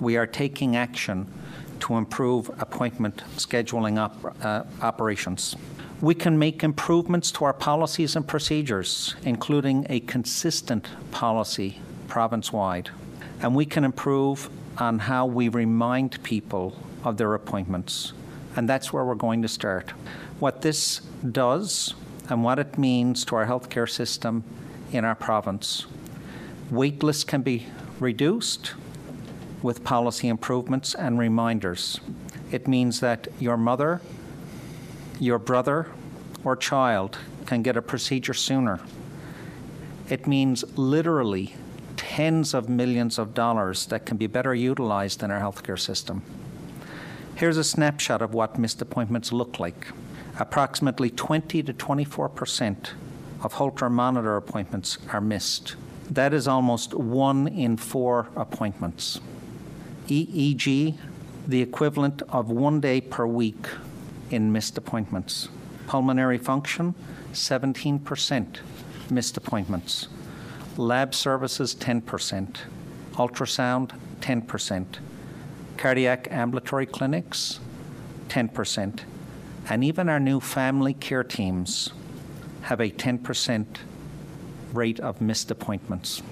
[0.00, 1.32] we are taking action
[1.80, 5.56] to improve appointment scheduling op- uh, operations.
[6.00, 12.90] We can make improvements to our policies and procedures, including a consistent policy province wide.
[13.40, 18.12] And we can improve on how we remind people of their appointments.
[18.56, 19.90] And that's where we're going to start.
[20.38, 21.00] What this
[21.32, 21.94] does
[22.28, 24.44] and what it means to our healthcare system
[24.92, 25.86] in our province.
[26.70, 27.66] Wait lists can be
[27.98, 28.74] reduced
[29.62, 32.00] with policy improvements and reminders.
[32.50, 34.00] It means that your mother,
[35.18, 35.86] your brother,
[36.44, 38.80] or child can get a procedure sooner.
[40.08, 41.54] It means literally
[41.96, 46.22] tens of millions of dollars that can be better utilized in our healthcare system.
[47.34, 49.88] Here's a snapshot of what missed appointments look like.
[50.38, 52.92] Approximately 20 to 24 percent
[53.42, 55.76] of Holter monitor appointments are missed.
[56.10, 59.20] That is almost one in four appointments.
[60.08, 60.96] EEG,
[61.46, 63.68] the equivalent of one day per week
[64.30, 65.48] in missed appointments.
[65.86, 66.94] Pulmonary function,
[67.32, 68.58] 17%
[69.10, 70.08] missed appointments.
[70.76, 72.56] Lab services, 10%.
[73.12, 74.86] Ultrasound, 10%.
[75.76, 77.60] cardiac ambulatory clinics,
[78.28, 79.00] 10%.
[79.70, 81.90] And even our new family care teams
[82.62, 83.66] have a 10%
[84.72, 86.22] rate of missed appointments.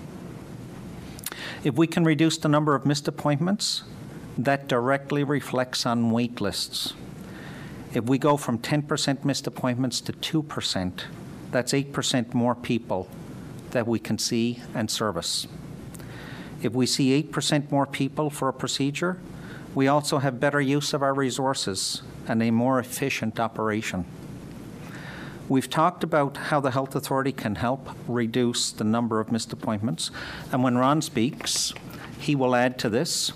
[1.67, 3.83] If we can reduce the number of missed appointments,
[4.39, 6.95] that directly reflects on wait lists.
[7.93, 11.03] If we go from 10% missed appointments to 2%,
[11.51, 13.09] that's 8% more people
[13.73, 15.49] that we can see and service.
[16.63, 19.19] If we see 8% more people for a procedure,
[19.75, 24.05] we also have better use of our resources and a more efficient operation.
[25.49, 30.11] We've talked about how the Health Authority can help reduce the number of missed appointments,
[30.51, 31.73] and when Ron speaks,
[32.19, 33.33] he will add to this,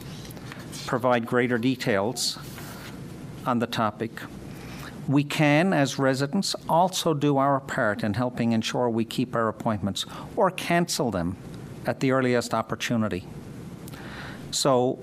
[0.86, 2.36] provide greater details
[3.46, 4.10] on the topic.
[5.06, 10.04] We can, as residents, also do our part in helping ensure we keep our appointments
[10.34, 11.36] or cancel them
[11.86, 13.24] at the earliest opportunity.
[14.50, 14.98] So,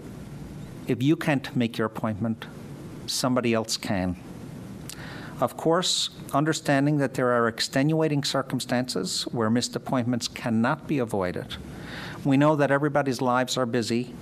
[0.87, 2.47] if you can't make your appointment,
[3.05, 4.17] somebody else can.
[5.39, 11.57] Of course, understanding that there are extenuating circumstances where missed appointments cannot be avoided.
[12.23, 14.15] We know that everybody's lives are busy.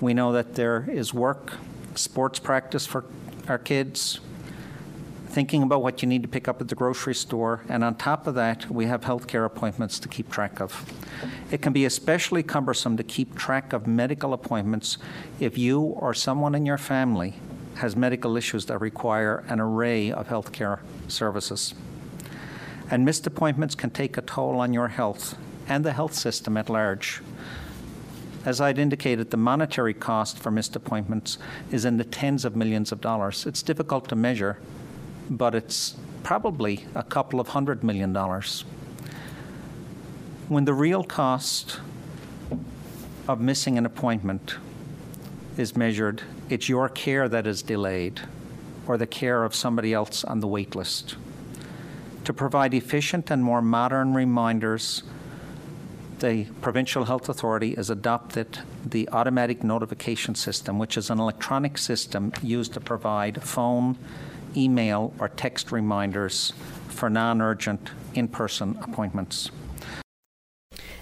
[0.00, 1.52] We know that there is work,
[1.94, 3.04] sports practice for
[3.48, 4.20] our kids,
[5.26, 8.26] thinking about what you need to pick up at the grocery store, and on top
[8.26, 10.90] of that, we have healthcare appointments to keep track of.
[11.50, 14.96] It can be especially cumbersome to keep track of medical appointments
[15.38, 17.34] if you or someone in your family
[17.80, 21.74] has medical issues that require an array of healthcare services.
[22.90, 26.68] And missed appointments can take a toll on your health and the health system at
[26.68, 27.22] large.
[28.44, 31.38] As I'd indicated, the monetary cost for missed appointments
[31.70, 33.46] is in the tens of millions of dollars.
[33.46, 34.58] It's difficult to measure,
[35.30, 38.62] but it's probably a couple of hundred million dollars.
[40.48, 41.80] When the real cost
[43.28, 44.56] of missing an appointment
[45.56, 48.20] is measured, it's your care that is delayed
[48.86, 51.16] or the care of somebody else on the wait list.
[52.24, 55.04] To provide efficient and more modern reminders,
[56.18, 62.32] the Provincial Health Authority has adopted the automatic notification system, which is an electronic system
[62.42, 63.96] used to provide phone,
[64.56, 66.52] email, or text reminders
[66.88, 69.50] for non urgent in person appointments.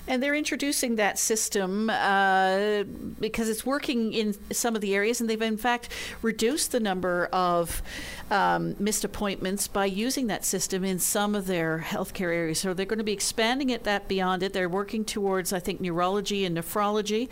[0.09, 2.85] And they're introducing that system uh,
[3.21, 5.91] because it's working in some of the areas, and they've in fact
[6.23, 7.83] reduced the number of
[8.31, 12.59] um, missed appointments by using that system in some of their healthcare areas.
[12.59, 14.53] So they're going to be expanding it that beyond it.
[14.53, 17.29] They're working towards, I think, neurology and nephrology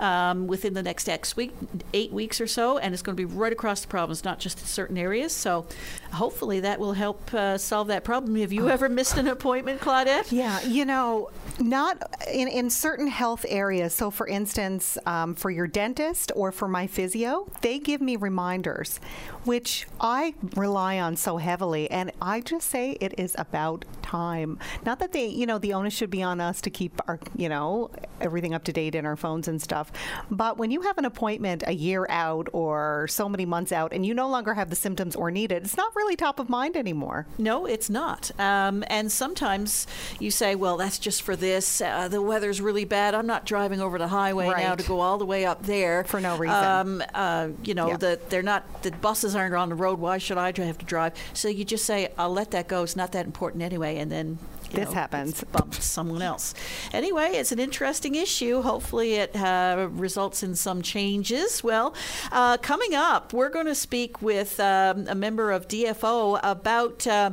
[0.00, 1.52] um, within the next X week,
[1.92, 4.60] eight weeks or so, and it's going to be right across the province, not just
[4.60, 5.32] in certain areas.
[5.32, 5.66] So
[6.12, 8.36] hopefully that will help uh, solve that problem.
[8.36, 10.30] Have you ever missed an appointment, Claudette?
[10.30, 13.94] Yeah, you know, not in, in certain health areas.
[13.94, 18.98] So, for instance, um, for your dentist or for my physio, they give me reminders,
[19.44, 21.90] which I rely on so heavily.
[21.90, 24.58] And I just say it is about time.
[24.84, 27.48] Not that they, you know, the onus should be on us to keep our, you
[27.48, 29.92] know, everything up to date in our phones and stuff.
[30.30, 34.04] But when you have an appointment a year out or so many months out and
[34.04, 36.76] you no longer have the symptoms or need it, it's not really top of mind
[36.76, 37.26] anymore.
[37.38, 38.30] No, it's not.
[38.38, 39.86] Um, and sometimes
[40.20, 41.80] you say, well, that's just for this.
[41.80, 43.14] Uh, the weather's really bad.
[43.14, 44.62] I'm not driving over the highway right.
[44.62, 46.56] now to go all the way up there For no reason.
[46.56, 47.96] Um, uh, you know, Yeah.
[47.96, 48.82] the, they're not.
[48.82, 49.98] The buses aren't on the road.
[49.98, 51.14] Why should I have to drive?
[51.32, 52.82] So you just say, I'll let that go.
[52.82, 53.98] It's not that important anyway.
[53.98, 54.38] And then.
[54.74, 55.30] You This know, happens.
[55.30, 56.54] it's bumped someone else.
[56.92, 58.62] Anyway, it's an interesting issue.
[58.62, 61.62] Hopefully, it uh, results in some changes.
[61.62, 61.94] Well,
[62.32, 67.30] uh, coming up, we're going to speak with um, a member of DFO about uh,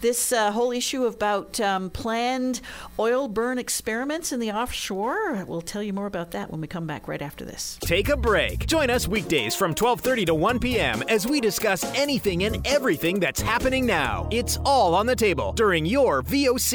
[0.00, 2.60] this uh, whole issue about um, planned
[2.98, 5.44] oil burn experiments in the offshore.
[5.46, 7.78] We'll tell you more about that when we come back right after this.
[7.80, 8.66] Take a break.
[8.66, 11.02] Join us weekdays from 12:30 to 1 p.m.
[11.08, 14.28] as we discuss anything and everything that's happening now.
[14.30, 16.22] It's all on the table during your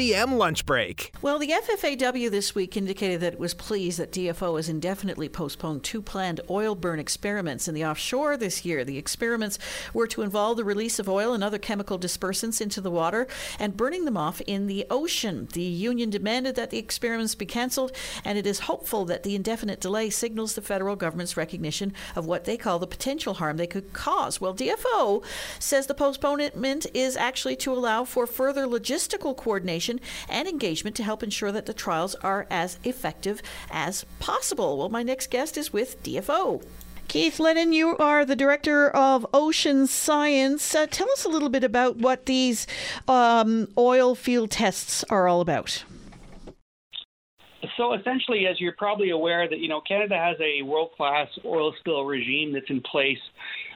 [0.04, 1.12] VOCM lunch break.
[1.22, 5.82] Well, the FFAW this week indicated that it was pleased that DFO has indefinitely postponed
[5.82, 8.84] two planned oil burn experiments in the offshore this year.
[8.84, 9.58] The experiments
[9.94, 13.26] were to involve the release of oil and other chemical dispersants into the water
[13.58, 15.48] and burning them off in the ocean.
[15.52, 17.92] The union demanded that the experiments be cancelled,
[18.26, 22.44] and it is hopeful that the indefinite delay signals the federal government's recognition of what
[22.44, 24.38] they call the potential harm they could cause.
[24.38, 25.24] Well, DFO
[25.58, 29.93] says the postponement is actually to allow for further logistical coordination
[30.28, 34.78] and engagement to help ensure that the trials are as effective as possible.
[34.78, 36.62] Well, my next guest is with DFO.
[37.08, 40.74] Keith Lennon, you are the director of ocean science.
[40.74, 42.66] Uh, tell us a little bit about what these
[43.06, 45.84] um, oil field tests are all about.
[47.76, 52.04] So essentially, as you're probably aware, that you know Canada has a world-class oil spill
[52.04, 53.18] regime that's in place.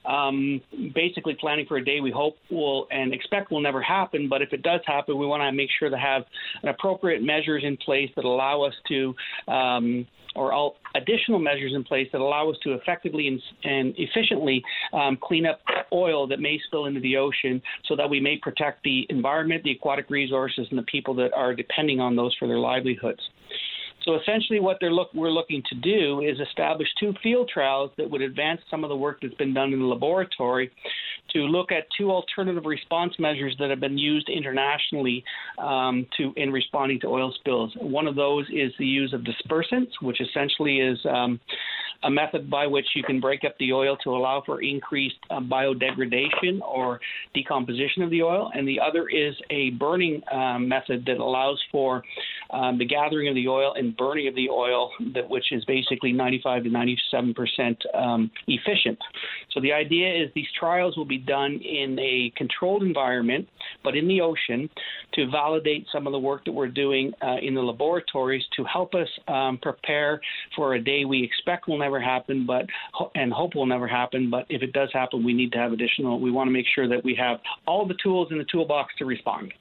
[0.04, 0.60] Um,
[0.94, 4.28] basically, planning for a day we hope will and expect will never happen.
[4.28, 6.22] But if it does happen, we want to make sure to have
[6.62, 9.14] an appropriate measures in place that allow us to.
[9.48, 14.62] Um, or all additional measures in place that allow us to effectively and, and efficiently
[14.92, 15.60] um, clean up
[15.92, 19.72] oil that may spill into the ocean so that we may protect the environment, the
[19.72, 23.20] aquatic resources, and the people that are depending on those for their livelihoods.
[24.08, 28.08] So essentially, what they're look, we're looking to do is establish two field trials that
[28.08, 30.70] would advance some of the work that's been done in the laboratory
[31.32, 35.24] to look at two alternative response measures that have been used internationally
[35.58, 37.72] um, to in responding to oil spills.
[37.80, 41.40] One of those is the use of dispersants, which essentially is um,
[42.04, 45.40] a method by which you can break up the oil to allow for increased uh,
[45.40, 47.00] biodegradation or
[47.34, 52.02] decomposition of the oil, and the other is a burning um, method that allows for
[52.50, 56.12] um, the gathering of the oil and burning of the oil, that which is basically
[56.12, 58.98] 95 to 97 percent um, efficient.
[59.52, 63.48] So the idea is these trials will be done in a controlled environment,
[63.84, 64.68] but in the ocean,
[65.14, 68.94] to validate some of the work that we're doing uh, in the laboratories to help
[68.94, 70.20] us um, prepare
[70.56, 72.66] for a day we expect will never happen, but
[73.14, 74.30] and hope will never happen.
[74.30, 76.20] But if it does happen, we need to have additional.
[76.20, 79.04] We want to make sure that we have all the tools in the toolbox to
[79.04, 79.52] respond.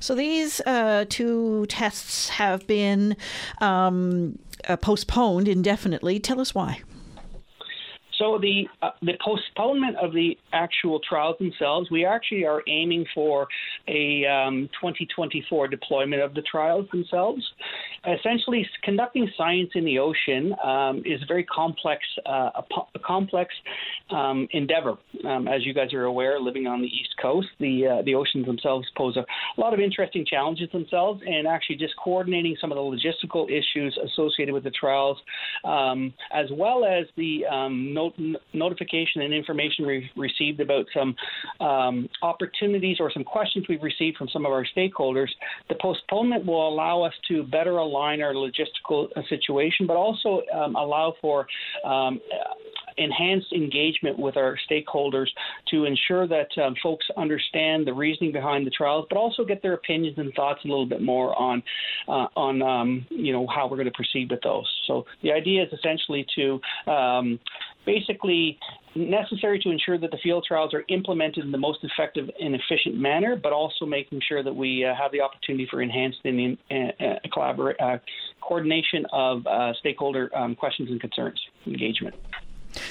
[0.00, 3.16] So these uh, two tests have been
[3.60, 6.18] um, uh, postponed indefinitely.
[6.20, 6.82] Tell us why.
[8.18, 13.46] So the uh, the postponement of the actual trials themselves, we actually are aiming for
[13.88, 17.42] a um, 2024 deployment of the trials themselves.
[18.06, 22.62] Essentially, conducting science in the ocean um, is a very complex uh, a,
[22.94, 23.52] a complex
[24.10, 24.94] um, endeavor.
[25.24, 28.46] Um, as you guys are aware, living on the east coast, the uh, the oceans
[28.46, 29.24] themselves pose a
[29.60, 34.52] lot of interesting challenges themselves, and actually just coordinating some of the logistical issues associated
[34.52, 35.18] with the trials,
[35.64, 38.12] um, as well as the um, no-
[38.52, 41.16] notification and information we've received about some
[42.22, 45.28] opportunities or some questions we've received from some of our stakeholders.
[45.68, 51.14] The postponement will allow us to better align our logistical situation, but also um, allow
[51.20, 51.46] for
[51.84, 52.20] um,
[52.98, 55.26] enhanced engagement with our stakeholders
[55.70, 59.74] to ensure that um, folks understand the reasoning behind the trials, but also get their
[59.74, 61.62] opinions and thoughts a little bit more on
[62.08, 64.66] uh, on um, you know how we're going to proceed with those.
[64.86, 67.38] So the idea is essentially to um,
[67.86, 68.58] basically
[68.94, 72.96] necessary to ensure that the field trials are implemented in the most effective and efficient
[72.96, 76.74] manner, but also making sure that we uh, have the opportunity for enhanced and uh,
[77.34, 77.98] uh,
[78.42, 82.14] coordination of uh, stakeholder um, questions and concerns engagement.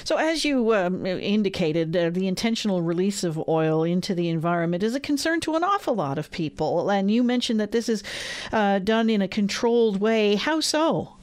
[0.04, 4.94] So, as you um, indicated, uh, the intentional release of oil into the environment is
[4.94, 6.90] a concern to an awful lot of people.
[6.90, 8.02] And you mentioned that this is
[8.52, 10.34] uh, done in a controlled way.
[10.34, 11.14] How so?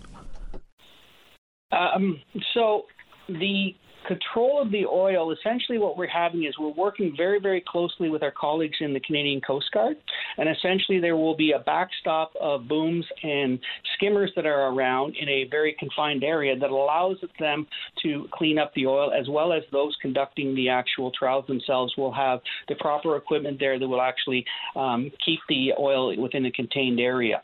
[1.71, 2.21] Um,
[2.53, 2.85] so,
[3.27, 3.75] the
[4.07, 8.23] control of the oil, essentially what we're having is we're working very, very closely with
[8.23, 9.97] our colleagues in the Canadian Coast Guard.
[10.37, 13.59] And essentially there will be a backstop of booms and
[13.95, 17.67] skimmers that are around in a very confined area that allows them
[18.03, 22.13] to clean up the oil, as well as those conducting the actual trials themselves will
[22.13, 24.45] have the proper equipment there that will actually
[24.75, 27.41] um, keep the oil within a contained area.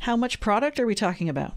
[0.00, 1.52] How much product are we talking about?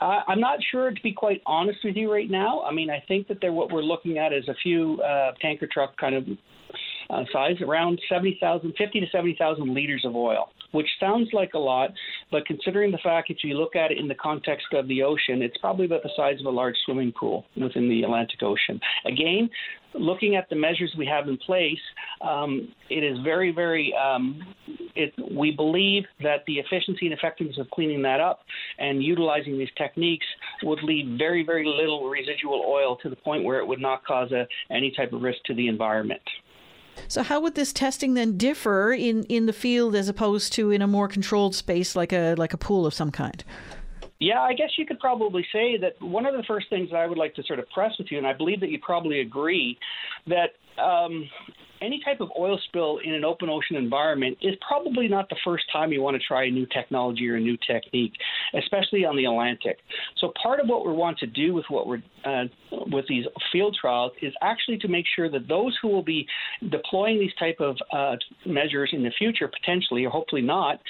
[0.00, 2.62] Uh, I'm not sure, to be quite honest with you right now.
[2.62, 5.68] I mean, I think that they're, what we're looking at is a few uh, tanker
[5.72, 6.24] truck kind of
[7.10, 11.90] uh, size, around 70,000, 50 to 70,000 liters of oil, which sounds like a lot,
[12.30, 15.42] but considering the fact that you look at it in the context of the ocean,
[15.42, 18.80] it's probably about the size of a large swimming pool within the Atlantic Ocean.
[19.06, 19.48] Again,
[19.94, 21.78] looking at the measures we have in place,
[22.20, 23.94] um, it is very, very.
[23.94, 24.40] Um,
[24.94, 28.40] it, we believe that the efficiency and effectiveness of cleaning that up
[28.78, 30.26] and utilizing these techniques
[30.64, 34.32] would leave very, very little residual oil to the point where it would not cause
[34.32, 36.22] a, any type of risk to the environment.
[37.06, 40.82] So, how would this testing then differ in, in the field as opposed to in
[40.82, 43.44] a more controlled space like a like a pool of some kind?
[44.20, 47.06] Yeah, I guess you could probably say that one of the first things that I
[47.06, 49.78] would like to sort of press with you, and I believe that you probably agree,
[50.26, 51.28] that um,
[51.80, 55.64] any type of oil spill in an open ocean environment is probably not the first
[55.72, 58.12] time you want to try a new technology or a new technique,
[58.54, 59.78] especially on the Atlantic.
[60.18, 62.44] So part of what we want to do with what we're uh,
[62.90, 66.26] with these field trials is actually to make sure that those who will be
[66.70, 70.80] deploying these type of uh, measures in the future, potentially or hopefully not,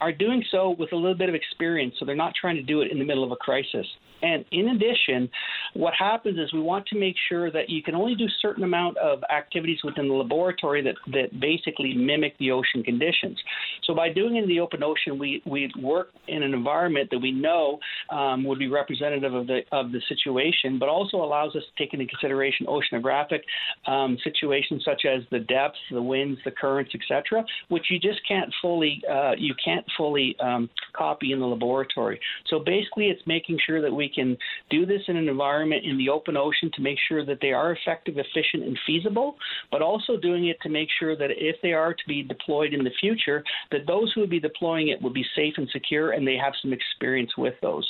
[0.00, 2.80] are doing so with a little bit of experience, so they're not trying to do
[2.80, 3.86] it in the middle of a crisis.
[4.22, 5.30] And in addition,
[5.74, 8.98] what happens is we want to make sure that you can only do certain amount
[8.98, 13.38] of activities within the laboratory that, that basically mimic the ocean conditions.
[13.84, 17.18] So by doing it in the open ocean, we we work in an environment that
[17.18, 17.78] we know
[18.10, 21.94] um, would be representative of the of the situation, but also allows us to take
[21.94, 23.40] into consideration oceanographic
[23.86, 28.52] um, situations such as the depth, the winds, the currents, etc., which you just can't
[28.60, 32.20] fully uh, you can't fully um, copy in the laboratory.
[32.48, 34.36] So basically, it's making sure that we can
[34.70, 37.72] do this in an environment in the open ocean to make sure that they are
[37.72, 39.36] effective, efficient, and feasible,
[39.70, 42.84] but also doing it to make sure that if they are to be deployed in
[42.84, 46.26] the future, that those who would be deploying it will be safe and secure and
[46.26, 47.88] they have some experience with those.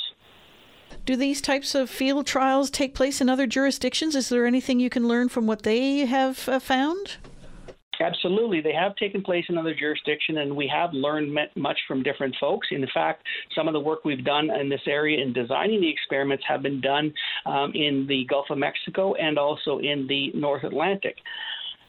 [1.05, 4.15] Do these types of field trials take place in other jurisdictions?
[4.15, 7.17] Is there anything you can learn from what they have uh, found?
[8.01, 8.61] Absolutely.
[8.61, 12.67] They have taken place in other jurisdictions, and we have learned much from different folks.
[12.71, 13.23] In fact,
[13.55, 16.81] some of the work we've done in this area in designing the experiments have been
[16.81, 17.13] done
[17.45, 21.15] um, in the Gulf of Mexico and also in the North Atlantic.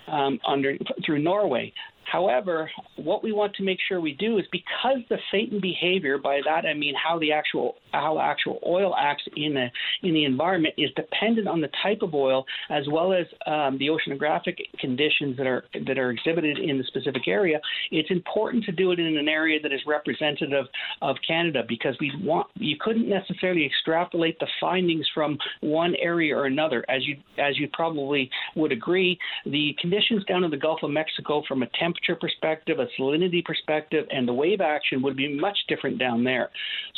[0.08, 1.72] Um, under through Norway.
[2.04, 6.18] However, what we want to make sure we do is because the fate and behavior,
[6.18, 9.68] by that I mean how the actual how actual oil acts in the
[10.06, 13.88] in the environment, is dependent on the type of oil as well as um, the
[13.88, 17.60] oceanographic conditions that are that are exhibited in the specific area.
[17.90, 20.66] It's important to do it in an area that is representative
[21.00, 26.46] of Canada because we want you couldn't necessarily extrapolate the findings from one area or
[26.46, 26.84] another.
[26.88, 31.42] As you as you probably would agree, the conditions down in the Gulf of Mexico
[31.48, 35.58] from a temperature temperature perspective, a salinity perspective, and the wave action would be much
[35.68, 36.50] different down there.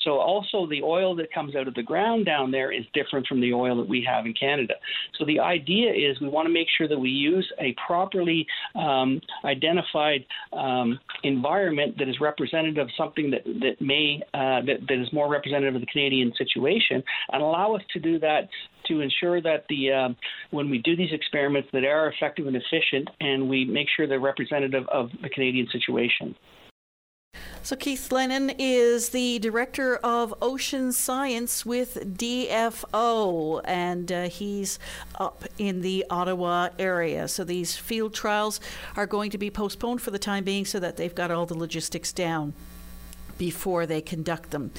[0.05, 3.41] So also the oil that comes out of the ground down there is different from
[3.41, 4.75] the oil that we have in Canada.
[5.19, 9.21] So the idea is we want to make sure that we use a properly um,
[9.45, 15.13] identified um, environment that is representative of something that that may uh, that, that is
[15.13, 18.49] more representative of the Canadian situation, and allow us to do that
[18.87, 20.09] to ensure that the uh,
[20.51, 24.07] when we do these experiments that they are effective and efficient, and we make sure
[24.07, 26.35] they're representative of the Canadian situation.
[27.63, 34.79] So, Keith Lennon is the Director of Ocean Science with DFO, and uh, he's
[35.19, 37.27] up in the Ottawa area.
[37.27, 38.61] So, these field trials
[38.97, 41.57] are going to be postponed for the time being so that they've got all the
[41.57, 42.53] logistics down
[43.39, 44.71] before they conduct them.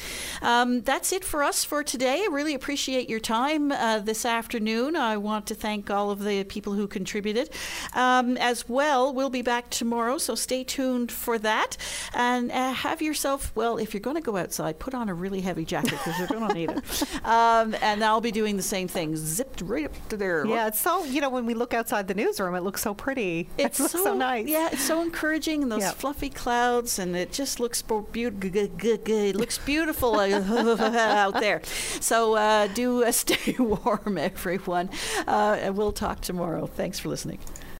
[0.41, 2.23] Um, that's it for us for today.
[2.23, 4.95] I really appreciate your time uh, this afternoon.
[4.95, 7.49] I want to thank all of the people who contributed.
[7.93, 11.77] Um, as well, we'll be back tomorrow, so stay tuned for that.
[12.13, 15.41] And uh, have yourself, well, if you're going to go outside, put on a really
[15.41, 16.83] heavy jacket because you're going to need it.
[17.25, 20.45] Um, and I'll be doing the same thing, zipped right up to there.
[20.45, 23.49] Yeah, it's so, you know, when we look outside the newsroom, it looks so pretty.
[23.57, 24.47] It's it looks so, so nice.
[24.47, 25.95] Yeah, it's so encouraging, and those Yep.
[25.95, 28.39] fluffy clouds, and it just looks beautiful.
[28.53, 30.29] It looks beautiful uh,
[30.97, 31.61] out there.
[31.99, 34.89] So uh, do uh, stay warm, everyone.
[35.27, 36.67] Uh, and we'll talk tomorrow.
[36.67, 37.39] Thanks for listening.